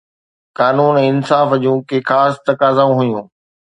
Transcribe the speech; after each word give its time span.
قانون 0.59 0.93
۽ 1.01 1.03
انصاف 1.11 1.53
جون 1.65 1.85
ڪي 1.91 1.99
خاص 2.09 2.43
تقاضائون 2.49 2.95
هيون. 3.03 3.25